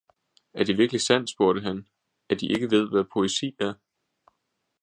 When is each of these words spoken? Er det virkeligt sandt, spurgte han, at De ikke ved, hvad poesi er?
Er 0.53 0.63
det 0.65 0.77
virkeligt 0.77 1.03
sandt, 1.03 1.29
spurgte 1.29 1.61
han, 1.61 1.87
at 2.29 2.39
De 2.39 2.45
ikke 2.47 2.71
ved, 2.71 2.89
hvad 2.89 3.03
poesi 3.13 3.55
er? 3.59 3.73